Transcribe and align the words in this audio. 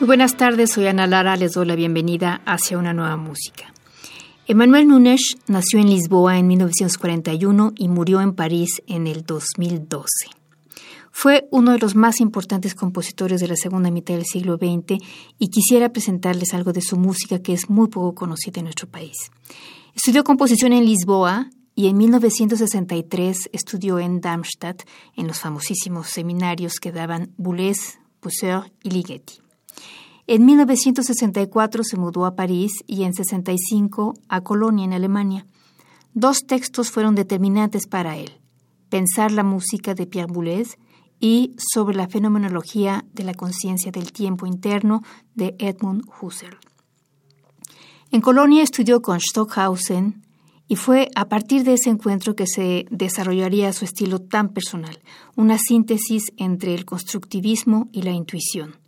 Muy 0.00 0.06
buenas 0.06 0.36
tardes, 0.36 0.70
soy 0.70 0.86
Ana 0.86 1.08
Lara, 1.08 1.36
les 1.36 1.54
doy 1.54 1.66
la 1.66 1.74
bienvenida 1.74 2.40
hacia 2.46 2.78
una 2.78 2.92
nueva 2.92 3.16
música. 3.16 3.74
Emmanuel 4.46 4.86
Nunes 4.86 5.36
nació 5.48 5.80
en 5.80 5.90
Lisboa 5.90 6.38
en 6.38 6.46
1941 6.46 7.72
y 7.74 7.88
murió 7.88 8.20
en 8.20 8.32
París 8.32 8.80
en 8.86 9.08
el 9.08 9.24
2012. 9.24 10.06
Fue 11.10 11.48
uno 11.50 11.72
de 11.72 11.80
los 11.80 11.96
más 11.96 12.20
importantes 12.20 12.76
compositores 12.76 13.40
de 13.40 13.48
la 13.48 13.56
segunda 13.56 13.90
mitad 13.90 14.14
del 14.14 14.24
siglo 14.24 14.56
XX 14.56 15.02
y 15.36 15.48
quisiera 15.48 15.88
presentarles 15.88 16.54
algo 16.54 16.72
de 16.72 16.80
su 16.80 16.96
música 16.96 17.40
que 17.40 17.52
es 17.52 17.68
muy 17.68 17.88
poco 17.88 18.14
conocida 18.14 18.60
en 18.60 18.66
nuestro 18.66 18.86
país. 18.86 19.16
Estudió 19.96 20.22
composición 20.22 20.72
en 20.72 20.84
Lisboa 20.84 21.50
y 21.74 21.88
en 21.88 21.96
1963 21.96 23.50
estudió 23.52 23.98
en 23.98 24.20
Darmstadt 24.20 24.82
en 25.16 25.26
los 25.26 25.40
famosísimos 25.40 26.06
seminarios 26.06 26.74
que 26.78 26.92
daban 26.92 27.32
Boulez, 27.36 27.98
Poussin 28.20 28.60
y 28.84 28.90
Ligeti. 28.90 29.47
En 30.30 30.44
1964 30.44 31.84
se 31.84 31.96
mudó 31.96 32.26
a 32.26 32.36
París 32.36 32.84
y 32.86 33.04
en 33.04 33.14
65 33.14 34.12
a 34.28 34.42
Colonia, 34.42 34.84
en 34.84 34.92
Alemania. 34.92 35.46
Dos 36.12 36.40
textos 36.46 36.90
fueron 36.90 37.14
determinantes 37.14 37.86
para 37.86 38.18
él: 38.18 38.38
Pensar 38.90 39.32
la 39.32 39.42
música 39.42 39.94
de 39.94 40.06
Pierre 40.06 40.30
Boulez 40.30 40.76
y 41.18 41.54
Sobre 41.56 41.96
la 41.96 42.08
fenomenología 42.08 43.06
de 43.14 43.24
la 43.24 43.32
conciencia 43.32 43.90
del 43.90 44.12
tiempo 44.12 44.44
interno 44.44 45.02
de 45.34 45.56
Edmund 45.58 46.02
Husserl. 46.20 46.58
En 48.10 48.20
Colonia 48.20 48.62
estudió 48.62 49.00
con 49.00 49.20
Stockhausen 49.20 50.26
y 50.68 50.76
fue 50.76 51.08
a 51.14 51.30
partir 51.30 51.64
de 51.64 51.72
ese 51.72 51.88
encuentro 51.88 52.36
que 52.36 52.46
se 52.46 52.84
desarrollaría 52.90 53.72
su 53.72 53.86
estilo 53.86 54.18
tan 54.18 54.50
personal, 54.50 55.00
una 55.36 55.56
síntesis 55.56 56.24
entre 56.36 56.74
el 56.74 56.84
constructivismo 56.84 57.88
y 57.92 58.02
la 58.02 58.10
intuición. 58.10 58.87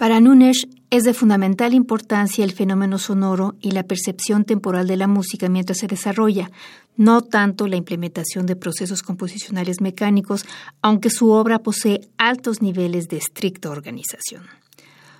Para 0.00 0.18
Nunes 0.18 0.66
es 0.88 1.02
de 1.02 1.12
fundamental 1.12 1.74
importancia 1.74 2.42
el 2.42 2.52
fenómeno 2.52 2.96
sonoro 2.96 3.56
y 3.60 3.72
la 3.72 3.82
percepción 3.82 4.46
temporal 4.46 4.86
de 4.86 4.96
la 4.96 5.06
música 5.06 5.50
mientras 5.50 5.76
se 5.76 5.88
desarrolla, 5.88 6.50
no 6.96 7.20
tanto 7.20 7.66
la 7.66 7.76
implementación 7.76 8.46
de 8.46 8.56
procesos 8.56 9.02
composicionales 9.02 9.82
mecánicos, 9.82 10.46
aunque 10.80 11.10
su 11.10 11.32
obra 11.32 11.58
posee 11.58 12.00
altos 12.16 12.62
niveles 12.62 13.08
de 13.08 13.18
estricta 13.18 13.68
organización. 13.68 14.44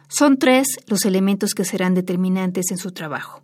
Son 0.08 0.38
tres 0.38 0.78
los 0.86 1.04
elementos 1.04 1.52
que 1.52 1.66
serán 1.66 1.92
determinantes 1.92 2.70
en 2.70 2.78
su 2.78 2.90
trabajo. 2.92 3.42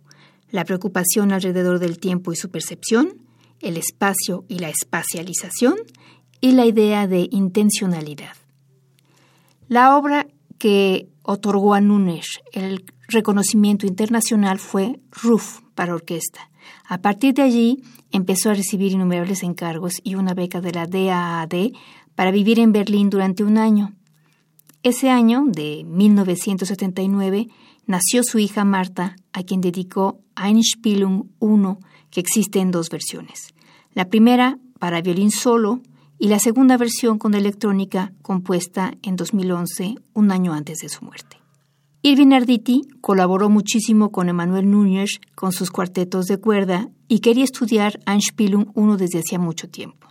La 0.49 0.65
preocupación 0.65 1.31
alrededor 1.31 1.77
del 1.77 1.99
tiempo 1.99 2.31
y 2.31 2.35
su 2.35 2.49
percepción, 2.49 3.13
el 3.61 3.77
espacio 3.77 4.43
y 4.47 4.57
la 4.57 4.69
espacialización, 4.69 5.75
y 6.41 6.53
la 6.53 6.65
idea 6.65 7.05
de 7.05 7.27
intencionalidad. 7.29 8.33
La 9.67 9.95
obra 9.95 10.25
que 10.57 11.09
otorgó 11.27 11.73
a 11.73 11.81
Nunes 11.81 12.39
el 12.53 12.85
reconocimiento 13.09 13.85
internacional 13.85 14.59
fue 14.59 14.99
RUF 15.11 15.59
para 15.75 15.93
orquesta. 15.93 16.49
A 16.87 16.99
partir 16.99 17.33
de 17.33 17.43
allí 17.43 17.83
empezó 18.11 18.49
a 18.49 18.53
recibir 18.53 18.93
innumerables 18.93 19.43
encargos 19.43 19.99
y 20.03 20.15
una 20.15 20.33
beca 20.33 20.61
de 20.61 20.71
la 20.71 20.87
DAAD 20.87 21.73
para 22.15 22.31
vivir 22.31 22.59
en 22.59 22.71
Berlín 22.71 23.09
durante 23.09 23.43
un 23.43 23.57
año. 23.57 23.93
Ese 24.83 25.09
año, 25.09 25.43
de 25.45 25.83
1979, 25.85 27.49
nació 27.85 28.23
su 28.23 28.39
hija 28.39 28.63
Marta, 28.63 29.17
a 29.33 29.43
quien 29.43 29.59
dedicó 29.59 30.21
Einspielung 30.41 31.25
1, 31.39 31.79
que 32.09 32.21
existe 32.21 32.59
en 32.59 32.71
dos 32.71 32.89
versiones. 32.89 33.53
La 33.93 34.05
primera 34.05 34.59
para 34.79 35.01
violín 35.01 35.31
solo 35.31 35.81
y 36.19 36.27
la 36.27 36.39
segunda 36.39 36.77
versión 36.77 37.19
con 37.19 37.33
electrónica 37.33 38.11
compuesta 38.21 38.93
en 39.03 39.15
2011, 39.15 39.95
un 40.13 40.31
año 40.31 40.53
antes 40.53 40.79
de 40.79 40.89
su 40.89 41.05
muerte. 41.05 41.37
Irving 42.01 42.33
Arditi 42.33 42.81
colaboró 43.01 43.49
muchísimo 43.49 44.11
con 44.11 44.29
Emanuel 44.29 44.69
Núñez 44.69 45.19
con 45.35 45.51
sus 45.51 45.71
cuartetos 45.71 46.25
de 46.25 46.37
cuerda 46.37 46.89
y 47.07 47.19
quería 47.19 47.43
estudiar 47.43 47.99
Einspielung 48.05 48.67
1 48.75 48.97
desde 48.97 49.19
hacía 49.19 49.39
mucho 49.39 49.69
tiempo. 49.69 50.07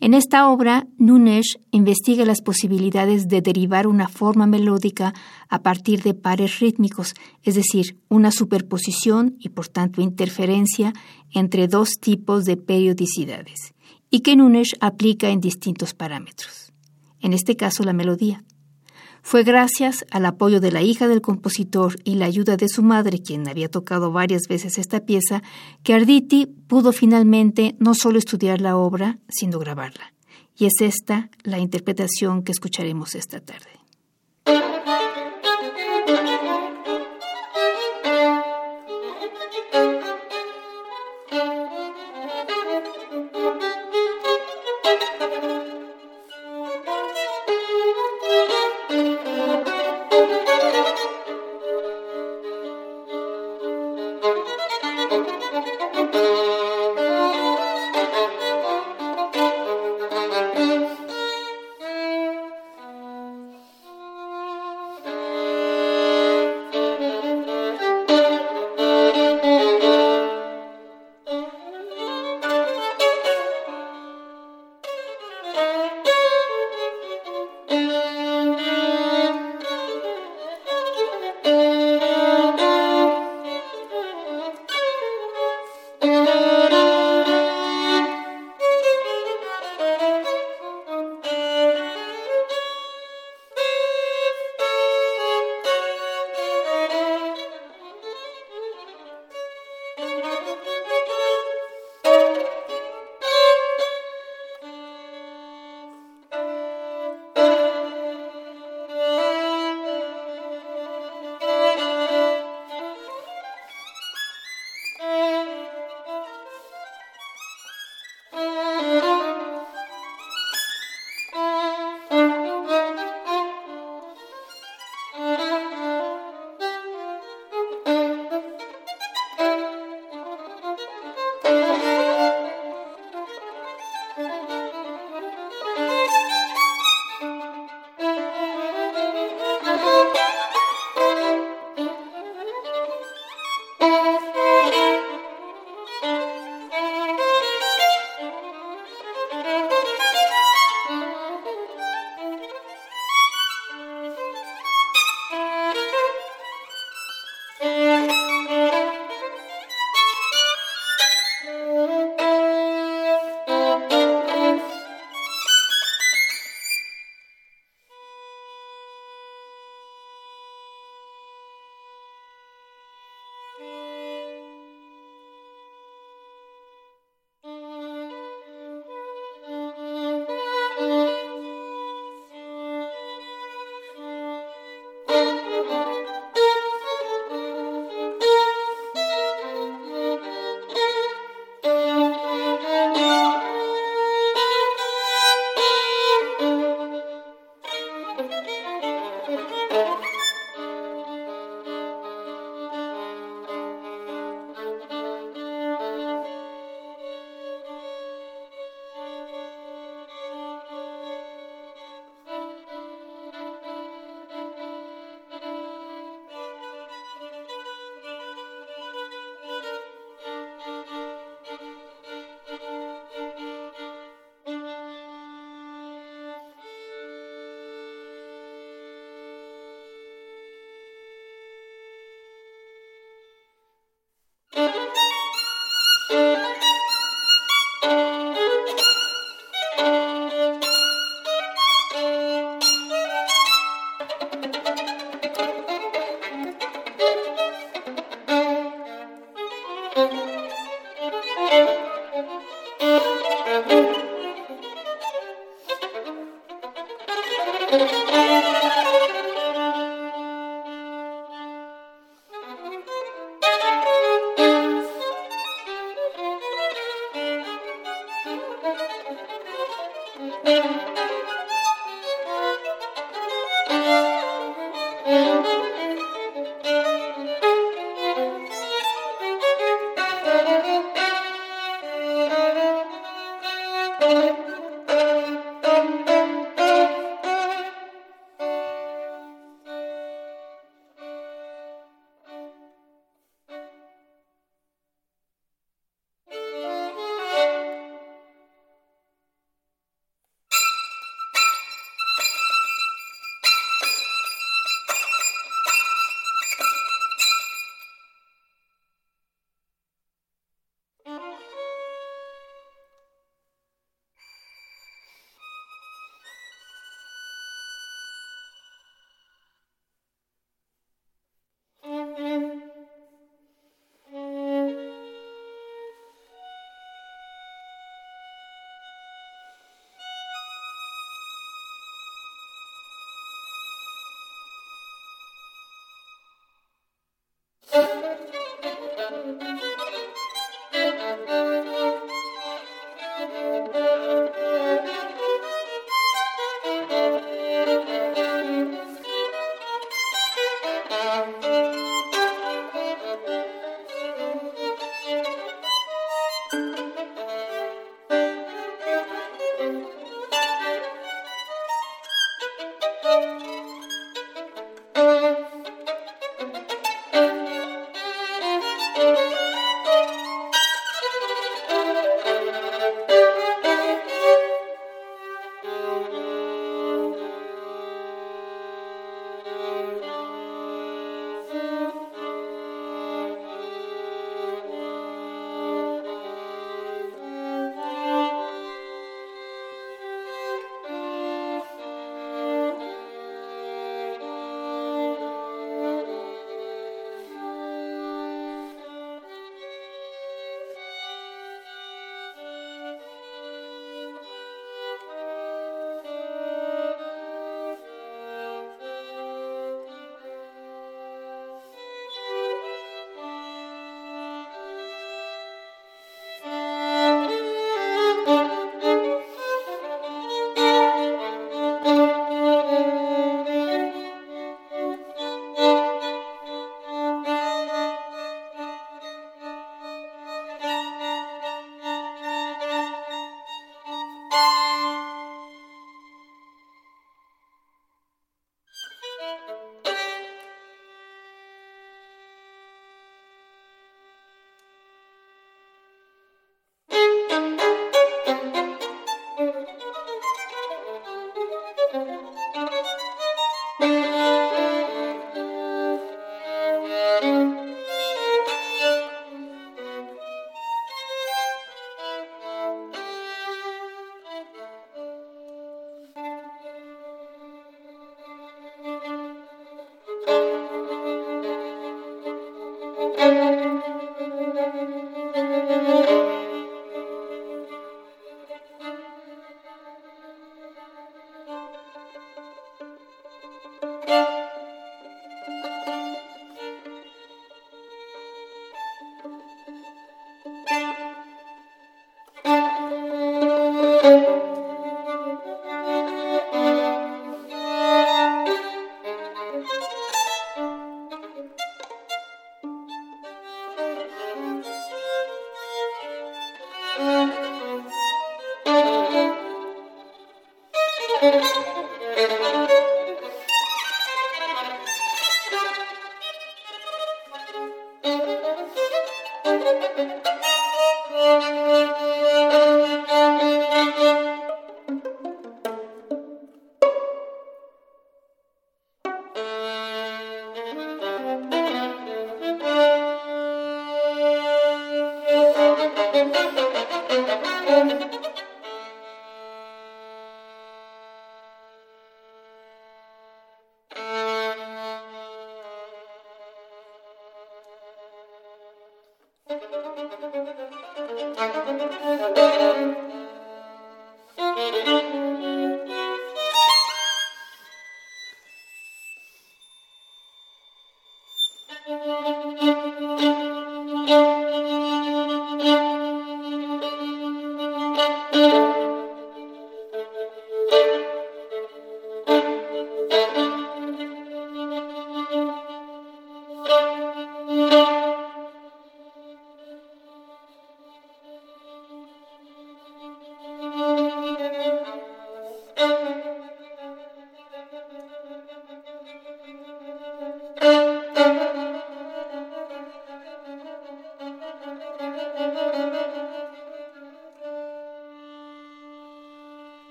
En 0.00 0.14
esta 0.14 0.48
obra, 0.48 0.86
Núñez 0.98 1.58
investiga 1.70 2.24
las 2.24 2.40
posibilidades 2.40 3.28
de 3.28 3.40
derivar 3.40 3.86
una 3.86 4.08
forma 4.08 4.46
melódica 4.46 5.14
a 5.48 5.62
partir 5.62 6.02
de 6.02 6.14
pares 6.14 6.58
rítmicos, 6.58 7.14
es 7.44 7.54
decir, 7.54 8.00
una 8.08 8.32
superposición 8.32 9.36
y 9.38 9.50
por 9.50 9.68
tanto 9.68 10.00
interferencia 10.00 10.92
entre 11.30 11.68
dos 11.68 11.90
tipos 12.00 12.44
de 12.44 12.56
periodicidades 12.56 13.74
y 14.12 14.20
que 14.20 14.36
Nunes 14.36 14.76
aplica 14.80 15.30
en 15.30 15.40
distintos 15.40 15.94
parámetros, 15.94 16.72
en 17.20 17.32
este 17.32 17.56
caso 17.56 17.82
la 17.82 17.94
melodía. 17.94 18.44
Fue 19.22 19.42
gracias 19.42 20.04
al 20.10 20.26
apoyo 20.26 20.60
de 20.60 20.70
la 20.70 20.82
hija 20.82 21.08
del 21.08 21.22
compositor 21.22 21.96
y 22.04 22.16
la 22.16 22.26
ayuda 22.26 22.56
de 22.56 22.68
su 22.68 22.82
madre, 22.82 23.22
quien 23.22 23.48
había 23.48 23.70
tocado 23.70 24.12
varias 24.12 24.42
veces 24.48 24.76
esta 24.76 25.00
pieza, 25.06 25.42
que 25.82 25.94
Arditi 25.94 26.46
pudo 26.46 26.92
finalmente 26.92 27.74
no 27.78 27.94
solo 27.94 28.18
estudiar 28.18 28.60
la 28.60 28.76
obra, 28.76 29.18
sino 29.28 29.58
grabarla. 29.58 30.12
Y 30.58 30.66
es 30.66 30.74
esta 30.80 31.30
la 31.42 31.58
interpretación 31.58 32.42
que 32.42 32.52
escucharemos 32.52 33.14
esta 33.14 33.40
tarde. 33.40 33.81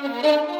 Música 0.00 0.57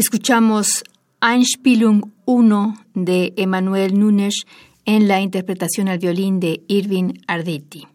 Escuchamos 0.00 0.82
Einspielung 1.20 2.10
1 2.24 2.86
de 2.94 3.34
Emanuel 3.36 4.00
Nunes 4.00 4.46
en 4.86 5.08
la 5.08 5.20
interpretación 5.20 5.88
al 5.88 5.98
violín 5.98 6.40
de 6.40 6.62
Irving 6.68 7.20
Arditi. 7.26 7.86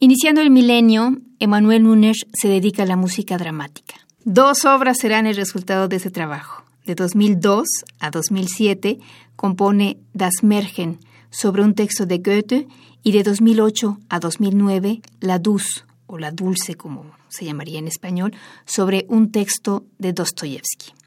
Iniciando 0.00 0.40
el 0.40 0.50
milenio, 0.50 1.16
Emanuel 1.38 1.84
Nunes 1.84 2.26
se 2.32 2.48
dedica 2.48 2.82
a 2.82 2.86
la 2.86 2.96
música 2.96 3.38
dramática. 3.38 3.94
Dos 4.24 4.64
obras 4.64 4.98
serán 4.98 5.28
el 5.28 5.36
resultado 5.36 5.86
de 5.86 5.94
ese 5.94 6.10
trabajo. 6.10 6.64
De 6.86 6.96
2002 6.96 7.68
a 8.00 8.10
2007 8.10 8.98
compone 9.36 9.98
Das 10.12 10.42
Märchen 10.42 10.98
sobre 11.30 11.62
un 11.62 11.74
texto 11.74 12.04
de 12.04 12.18
Goethe 12.18 12.66
y 13.04 13.12
de 13.12 13.22
2008 13.22 14.00
a 14.08 14.18
2009 14.18 15.02
La 15.20 15.38
Dulce 15.38 15.82
o 16.08 16.18
La 16.18 16.32
Dulce 16.32 16.74
como 16.74 17.12
se 17.28 17.44
llamaría 17.44 17.78
en 17.78 17.86
español 17.86 18.34
sobre 18.66 19.06
un 19.08 19.30
texto 19.30 19.84
de 19.98 20.12
Dostoyevsky. 20.12 21.03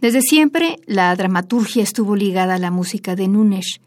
Desde 0.00 0.22
siempre, 0.22 0.78
la 0.86 1.14
dramaturgia 1.14 1.82
estuvo 1.82 2.16
ligada 2.16 2.54
a 2.54 2.58
la 2.58 2.70
música 2.70 3.16
de 3.16 3.28
Nunes. 3.28 3.80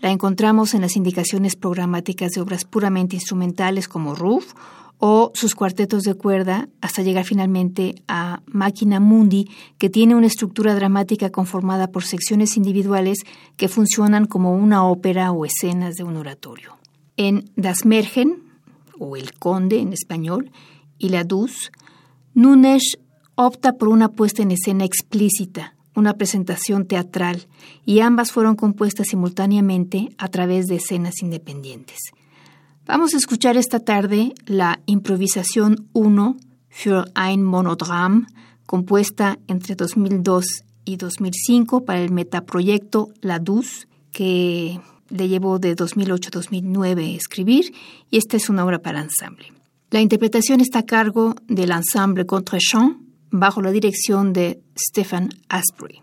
La 0.00 0.12
encontramos 0.12 0.72
en 0.72 0.82
las 0.82 0.94
indicaciones 0.94 1.56
programáticas 1.56 2.30
de 2.30 2.40
obras 2.40 2.64
puramente 2.64 3.16
instrumentales 3.16 3.88
como 3.88 4.14
Ruf 4.14 4.54
o 4.98 5.32
sus 5.34 5.56
cuartetos 5.56 6.04
de 6.04 6.14
cuerda 6.14 6.68
hasta 6.80 7.02
llegar 7.02 7.24
finalmente 7.24 7.96
a 8.06 8.40
Máquina 8.46 9.00
Mundi, 9.00 9.50
que 9.78 9.90
tiene 9.90 10.14
una 10.14 10.28
estructura 10.28 10.76
dramática 10.76 11.30
conformada 11.30 11.88
por 11.88 12.04
secciones 12.04 12.56
individuales 12.56 13.18
que 13.56 13.66
funcionan 13.66 14.26
como 14.26 14.54
una 14.54 14.84
ópera 14.84 15.32
o 15.32 15.44
escenas 15.44 15.96
de 15.96 16.04
un 16.04 16.16
oratorio. 16.16 16.76
En 17.16 17.50
Das 17.56 17.84
Mergen, 17.84 18.44
o 18.96 19.16
El 19.16 19.34
Conde 19.34 19.80
en 19.80 19.92
español, 19.92 20.52
y 20.98 21.08
La 21.08 21.24
Dus, 21.24 21.72
Nunes 22.34 22.98
opta 23.40 23.74
por 23.74 23.86
una 23.86 24.08
puesta 24.08 24.42
en 24.42 24.50
escena 24.50 24.84
explícita, 24.84 25.76
una 25.94 26.14
presentación 26.14 26.88
teatral, 26.88 27.46
y 27.86 28.00
ambas 28.00 28.32
fueron 28.32 28.56
compuestas 28.56 29.06
simultáneamente 29.10 30.08
a 30.18 30.26
través 30.26 30.66
de 30.66 30.76
escenas 30.76 31.22
independientes. 31.22 31.98
Vamos 32.84 33.14
a 33.14 33.16
escuchar 33.16 33.56
esta 33.56 33.78
tarde 33.78 34.34
la 34.46 34.80
improvisación 34.86 35.86
1 35.92 36.36
für 36.68 37.04
ein 37.14 37.44
Monodrama, 37.44 38.26
compuesta 38.66 39.38
entre 39.46 39.76
2002 39.76 40.64
y 40.84 40.96
2005 40.96 41.84
para 41.84 42.00
el 42.00 42.10
metaproyecto 42.10 43.10
La 43.20 43.38
Dus, 43.38 43.86
que 44.10 44.80
le 45.10 45.28
llevó 45.28 45.60
de 45.60 45.76
2008 45.76 46.30
a 46.32 46.36
2009 46.38 47.14
escribir, 47.14 47.72
y 48.10 48.16
esta 48.16 48.36
es 48.36 48.50
una 48.50 48.64
obra 48.64 48.80
para 48.80 49.00
ensamble. 49.00 49.52
La 49.90 50.00
interpretación 50.00 50.60
está 50.60 50.80
a 50.80 50.86
cargo 50.86 51.36
del 51.46 51.70
ensemble 51.70 52.26
Contrechamp, 52.26 53.07
bajo 53.30 53.62
la 53.62 53.70
dirección 53.70 54.32
de 54.32 54.60
Stephen 54.76 55.30
Asprey. 55.48 56.02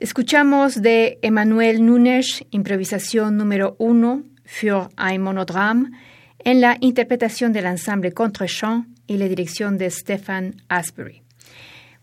Escuchamos 0.06 0.82
de 0.82 1.18
Emmanuel 1.20 1.84
Nunes, 1.84 2.44
improvisación 2.52 3.36
número 3.36 3.74
uno, 3.80 4.22
für 4.44 4.88
ein 4.96 5.20
Monodrama, 5.20 5.90
en 6.38 6.60
la 6.60 6.76
interpretación 6.78 7.52
del 7.52 7.66
ensemble 7.66 8.12
Contrechamp 8.12 8.86
y 9.08 9.16
la 9.16 9.26
dirección 9.26 9.78
de 9.78 9.90
Stefan 9.90 10.62
Asbury. 10.68 11.24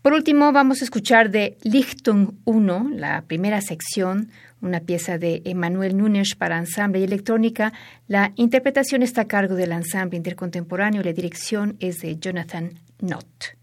Por 0.02 0.12
último, 0.12 0.52
vamos 0.52 0.82
a 0.82 0.84
escuchar 0.84 1.30
de 1.30 1.56
Lichtung 1.62 2.32
1, 2.44 2.90
la 2.92 3.22
primera 3.22 3.62
sección, 3.62 4.28
una 4.60 4.80
pieza 4.80 5.16
de 5.16 5.40
Emmanuel 5.46 5.96
Nunes 5.96 6.34
para 6.34 6.58
ensamble 6.58 7.00
y 7.00 7.04
electrónica. 7.04 7.72
La 8.06 8.32
interpretación 8.36 9.02
está 9.02 9.22
a 9.22 9.28
cargo 9.28 9.54
del 9.54 9.72
ensamble 9.72 10.18
intercontemporáneo 10.18 11.00
y 11.00 11.04
la 11.04 11.14
dirección 11.14 11.78
es 11.80 12.00
de 12.00 12.16
Jonathan 12.16 12.74
Knott. 12.98 13.56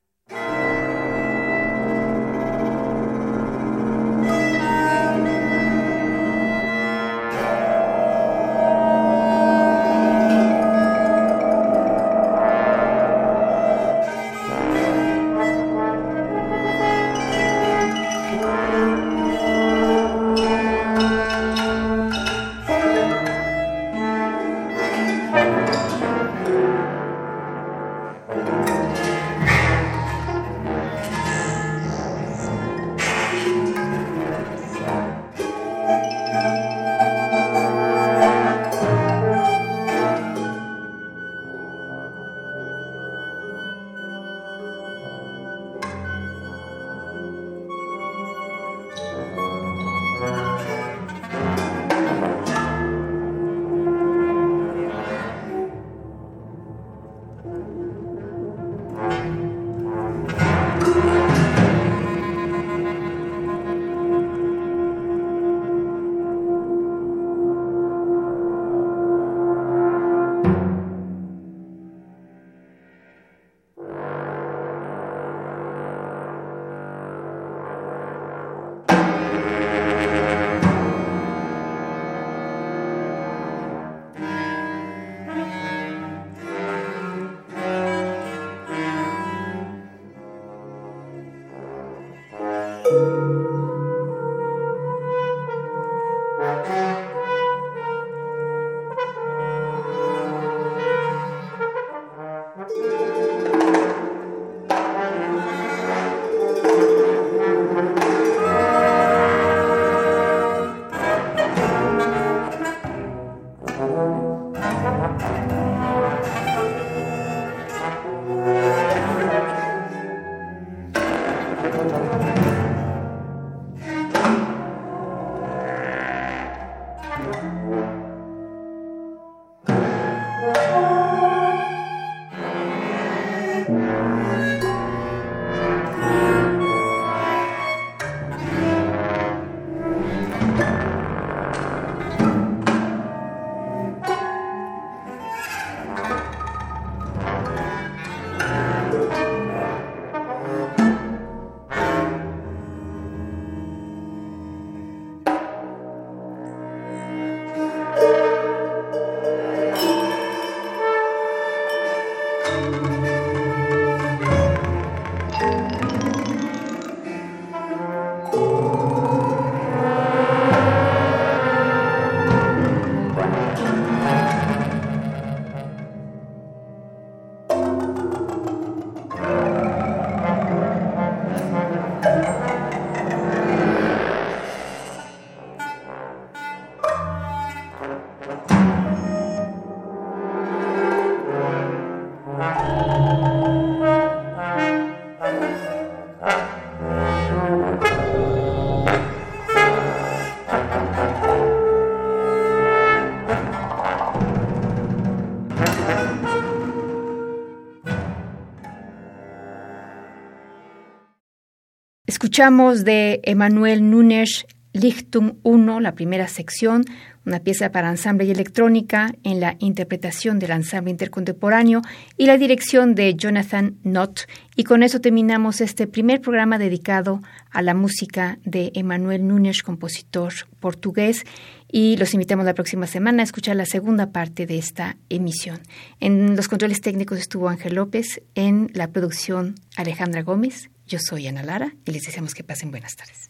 Escuchamos 212.32 212.86
de 212.86 213.20
Emanuel 213.24 213.90
Nunes 213.90 214.46
Lichtung 214.72 215.34
1, 215.44 215.82
la 215.82 215.96
primera 215.96 216.30
sección, 216.30 216.86
una 217.26 217.42
pieza 217.42 217.74
para 217.74 217.90
ensamble 217.90 218.24
y 218.24 218.32
electrónica 218.32 219.14
en 219.24 219.42
la 219.42 219.58
interpretación 219.60 220.40
del 220.40 220.52
ensamble 220.52 220.92
intercontemporáneo 220.92 221.82
y 222.16 222.28
la 222.28 222.38
dirección 222.38 222.96
de 222.96 223.16
Jonathan 223.16 223.76
Knott. 223.84 224.30
Y 224.56 224.64
con 224.64 224.82
eso 224.82 225.02
terminamos 225.02 225.60
este 225.60 225.88
primer 225.88 226.22
programa 226.22 226.58
dedicado 226.58 227.22
a 227.52 227.62
la 227.62 227.74
música 227.74 228.40
de 228.46 228.72
Emanuel 228.76 229.28
Nunes, 229.28 229.62
compositor 229.62 230.32
portugués. 230.62 231.26
Y 231.70 231.98
los 231.98 232.14
invitamos 232.14 232.46
la 232.46 232.54
próxima 232.54 232.88
semana 232.88 233.24
a 233.24 233.26
escuchar 233.26 233.58
la 233.58 233.66
segunda 233.66 234.14
parte 234.14 234.46
de 234.46 234.58
esta 234.58 234.96
emisión. 235.10 235.60
En 236.00 236.38
los 236.38 236.48
controles 236.48 236.80
técnicos 236.80 237.20
estuvo 237.20 237.50
Ángel 237.50 237.76
López, 237.76 238.22
en 238.36 238.70
la 238.74 238.88
producción 238.88 239.56
Alejandra 239.76 240.22
Gómez. 240.22 240.70
Yo 240.92 241.00
soy 241.00 241.26
Ana 241.26 241.42
Lara 241.42 241.74
y 241.86 241.92
les 241.94 242.04
deseamos 242.04 242.34
que 242.34 242.44
pasen 242.44 242.70
buenas 242.70 242.98
tardes. 242.98 243.30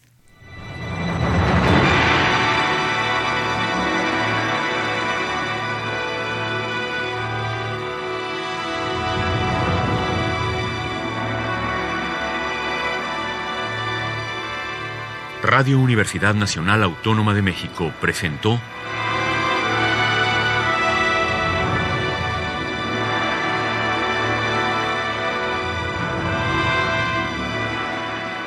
Radio 15.40 15.78
Universidad 15.78 16.34
Nacional 16.34 16.82
Autónoma 16.82 17.32
de 17.32 17.42
México 17.42 17.92
presentó 18.00 18.60